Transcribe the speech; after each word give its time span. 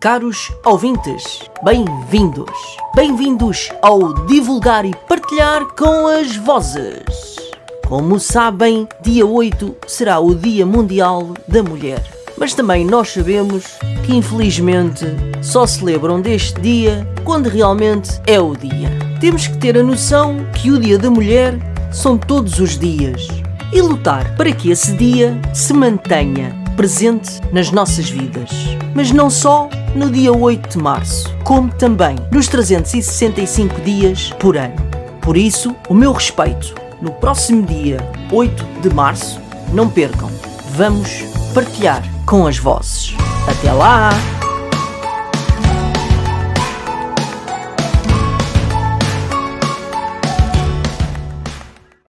Caros 0.00 0.50
ouvintes, 0.64 1.42
bem-vindos. 1.62 2.50
Bem-vindos 2.96 3.68
ao 3.82 4.14
Divulgar 4.24 4.86
e 4.86 4.94
Partilhar 5.06 5.66
com 5.76 6.06
as 6.06 6.34
Vozes. 6.36 7.36
Como 7.86 8.18
sabem, 8.18 8.88
dia 9.02 9.26
8 9.26 9.76
será 9.86 10.18
o 10.18 10.34
Dia 10.34 10.64
Mundial 10.64 11.34
da 11.46 11.62
Mulher. 11.62 12.02
Mas 12.38 12.54
também 12.54 12.82
nós 12.82 13.10
sabemos 13.10 13.78
que, 14.06 14.16
infelizmente, 14.16 15.04
só 15.42 15.66
celebram 15.66 16.18
deste 16.22 16.58
dia 16.62 17.06
quando 17.22 17.50
realmente 17.50 18.22
é 18.26 18.40
o 18.40 18.56
dia. 18.56 18.88
Temos 19.20 19.48
que 19.48 19.58
ter 19.58 19.76
a 19.76 19.82
noção 19.82 20.46
que 20.54 20.70
o 20.70 20.80
Dia 20.80 20.96
da 20.96 21.10
Mulher 21.10 21.58
são 21.92 22.16
todos 22.16 22.58
os 22.58 22.78
dias 22.78 23.28
e 23.70 23.82
lutar 23.82 24.34
para 24.34 24.50
que 24.50 24.70
esse 24.70 24.94
dia 24.94 25.38
se 25.52 25.74
mantenha 25.74 26.58
presente 26.74 27.38
nas 27.52 27.70
nossas 27.70 28.08
vidas. 28.08 28.50
Mas 28.94 29.12
não 29.12 29.28
só 29.28 29.68
no 29.94 30.10
dia 30.10 30.32
8 30.32 30.70
de 30.70 30.78
março, 30.78 31.34
como 31.44 31.72
também 31.74 32.16
nos 32.30 32.48
365 32.48 33.80
dias 33.80 34.30
por 34.38 34.56
ano. 34.56 34.76
Por 35.20 35.36
isso, 35.36 35.74
o 35.88 35.94
meu 35.94 36.12
respeito. 36.12 36.74
No 37.00 37.12
próximo 37.12 37.62
dia 37.62 37.98
8 38.30 38.64
de 38.82 38.94
março, 38.94 39.40
não 39.72 39.88
percam, 39.88 40.30
vamos 40.70 41.24
partilhar 41.54 42.02
com 42.26 42.46
as 42.46 42.58
vozes. 42.58 43.14
Até 43.48 43.72
lá! 43.72 44.39